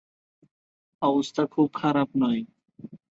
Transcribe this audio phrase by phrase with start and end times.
[1.01, 2.41] অবস্থা খুব খারাপ নয়।